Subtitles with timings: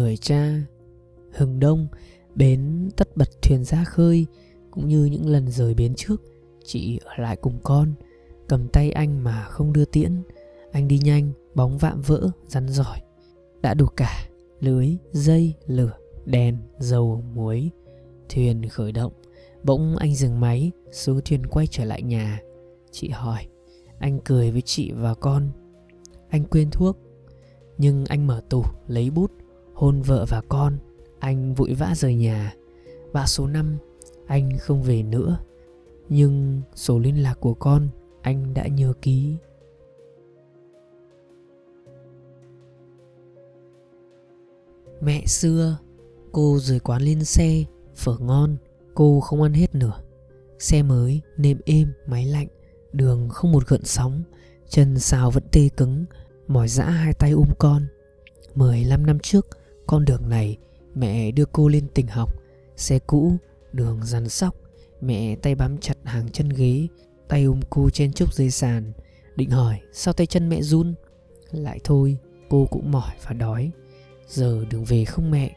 [0.00, 0.52] người cha
[1.32, 1.86] hừng đông
[2.34, 4.26] bến tất bật thuyền ra khơi,
[4.70, 6.22] cũng như những lần rời bến trước,
[6.64, 7.92] chị ở lại cùng con.
[8.48, 10.22] Cầm tay anh mà không đưa tiễn.
[10.72, 13.00] Anh đi nhanh, bóng vạm vỡ, rắn giỏi.
[13.62, 14.28] Đã đủ cả,
[14.60, 15.92] lưới, dây, lửa,
[16.24, 17.70] đèn, dầu, muối.
[18.28, 19.12] Thuyền khởi động,
[19.62, 22.40] bỗng anh dừng máy xuống thuyền quay trở lại nhà.
[22.90, 23.46] Chị hỏi,
[23.98, 25.48] anh cười với chị và con.
[26.28, 26.98] Anh quên thuốc,
[27.78, 29.32] nhưng anh mở tủ, lấy bút
[29.80, 30.78] hôn vợ và con,
[31.18, 32.54] anh vội vã rời nhà.
[33.12, 33.78] Và số năm,
[34.26, 35.38] anh không về nữa.
[36.08, 37.88] Nhưng số liên lạc của con,
[38.22, 39.36] anh đã nhớ ký.
[45.00, 45.78] Mẹ xưa,
[46.32, 47.64] cô rời quán lên xe,
[47.96, 48.56] phở ngon,
[48.94, 50.00] cô không ăn hết nửa
[50.58, 52.48] xe mới, nêm êm, máy lạnh,
[52.92, 54.22] đường không một gợn sóng,
[54.68, 56.04] chân xào vẫn tê cứng,
[56.48, 57.86] mỏi dã hai tay ôm con.
[58.54, 59.46] 15 năm trước
[59.90, 60.58] con đường này,
[60.94, 62.34] mẹ đưa cô lên tỉnh học,
[62.76, 63.36] xe cũ,
[63.72, 64.54] đường rắn sóc.
[65.00, 66.86] Mẹ tay bám chặt hàng chân ghế,
[67.28, 68.92] tay ôm cô trên chúc dưới sàn,
[69.36, 70.94] định hỏi, sao tay chân mẹ run?
[71.50, 72.16] Lại thôi,
[72.48, 73.70] cô cũng mỏi và đói.
[74.28, 75.56] Giờ đường về không mẹ,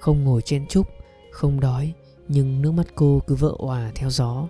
[0.00, 0.86] không ngồi trên trúc
[1.30, 1.92] không đói,
[2.28, 4.48] nhưng nước mắt cô cứ vỡ òa theo gió.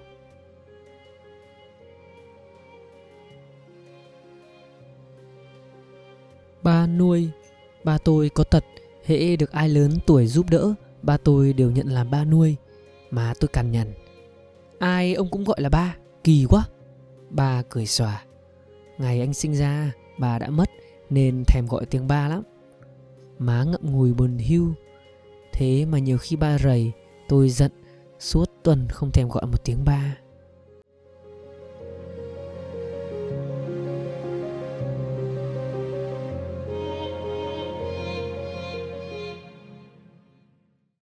[6.62, 7.30] Ba nuôi,
[7.84, 8.64] ba tôi có tật
[9.04, 12.56] hễ được ai lớn tuổi giúp đỡ, ba tôi đều nhận làm ba nuôi
[13.10, 13.92] mà tôi cằn nhằn.
[14.78, 16.68] Ai ông cũng gọi là ba, kỳ quá.
[17.30, 18.24] Ba cười xòa.
[18.98, 20.70] Ngày anh sinh ra, bà đã mất
[21.10, 22.42] nên thèm gọi tiếng ba lắm.
[23.38, 24.74] Má ngậm ngùi buồn hưu
[25.52, 26.92] thế mà nhiều khi ba rầy,
[27.28, 27.72] tôi giận,
[28.18, 30.16] suốt tuần không thèm gọi một tiếng ba.